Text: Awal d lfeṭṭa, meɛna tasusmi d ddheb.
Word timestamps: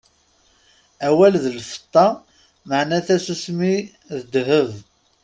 Awal 1.07 1.33
d 1.43 1.45
lfeṭṭa, 1.57 2.07
meɛna 2.67 2.97
tasusmi 3.07 3.75
d 4.17 4.19
ddheb. 4.23 4.71